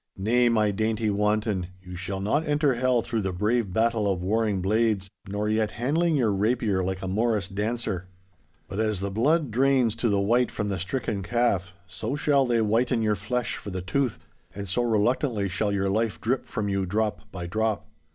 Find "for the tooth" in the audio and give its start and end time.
13.57-14.17